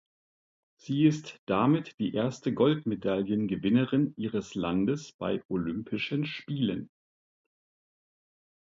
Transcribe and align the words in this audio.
Sie 0.77 1.05
ist 1.05 1.39
damit 1.45 1.99
die 1.99 2.15
erste 2.15 2.55
Goldmedaillengewinnerin 2.55 4.15
ihres 4.17 4.55
Landes 4.55 5.11
bei 5.11 5.43
Olympischen 5.47 6.25
Spielen. 6.25 6.89